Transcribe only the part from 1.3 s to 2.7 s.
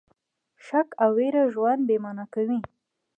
ژوند بې مانا کوي.